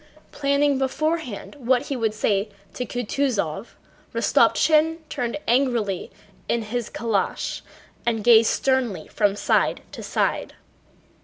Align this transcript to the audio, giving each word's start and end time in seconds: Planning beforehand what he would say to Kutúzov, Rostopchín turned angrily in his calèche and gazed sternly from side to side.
Planning 0.31 0.79
beforehand 0.79 1.57
what 1.59 1.83
he 1.83 1.95
would 1.95 2.15
say 2.15 2.49
to 2.73 2.87
Kutúzov, 2.87 3.75
Rostopchín 4.15 4.97
turned 5.09 5.37
angrily 5.47 6.09
in 6.49 6.63
his 6.63 6.89
calèche 6.89 7.61
and 8.03 8.23
gazed 8.23 8.49
sternly 8.49 9.07
from 9.09 9.35
side 9.35 9.83
to 9.91 10.01
side. 10.01 10.55